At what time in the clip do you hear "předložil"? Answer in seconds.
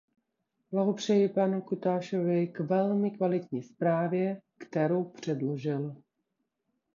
5.03-5.95